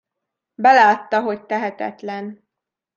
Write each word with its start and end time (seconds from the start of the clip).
Belátta, 0.55 1.19
hogy 1.21 1.45
tehetetlen. 1.45 2.47